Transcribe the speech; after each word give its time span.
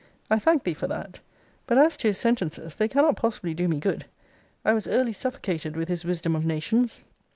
I 0.31 0.39
thank 0.39 0.63
thee 0.63 0.73
for 0.73 0.87
that. 0.87 1.19
But 1.67 1.77
as 1.77 1.95
to 1.97 2.07
his 2.07 2.17
sentences, 2.17 2.75
they 2.75 2.87
cannot 2.87 3.17
possibly 3.17 3.53
do 3.53 3.67
me 3.67 3.79
good. 3.79 4.05
I 4.65 4.73
was 4.73 4.87
early 4.87 5.13
suffocated 5.13 5.75
with 5.77 5.89
his 5.89 6.03
wisdom 6.03 6.35
of 6.35 6.43
nations. 6.43 7.01